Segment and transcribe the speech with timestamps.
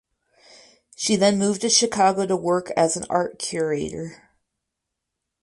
[0.95, 4.31] She then moved to Chicago to work as an art curator.